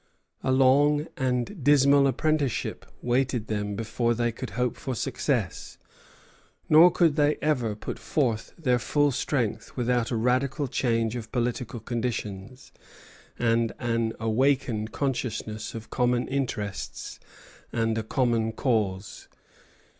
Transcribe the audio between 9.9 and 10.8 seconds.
a radical